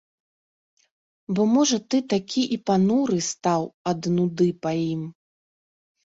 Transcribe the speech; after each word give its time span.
Бо, 1.39 1.43
можа, 1.57 1.77
ты 1.93 1.97
такі 2.13 2.41
і 2.55 2.57
пануры 2.69 3.17
стаў 3.25 3.61
ад 3.91 4.01
нуды 4.15 4.47
па 4.63 4.71
ім. 4.93 5.01